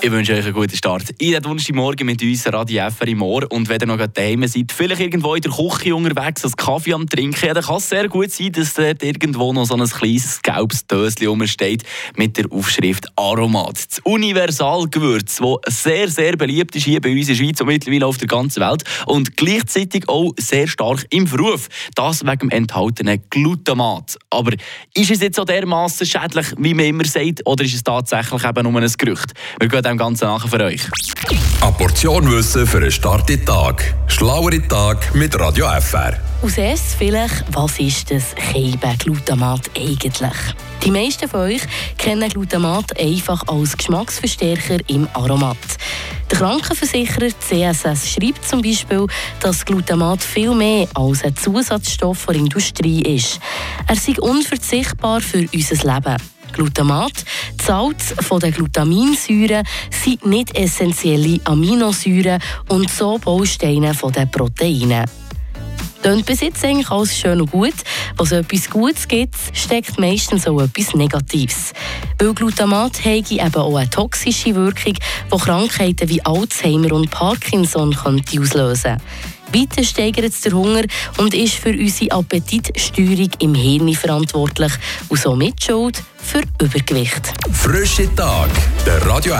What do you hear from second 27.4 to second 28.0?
oder ist es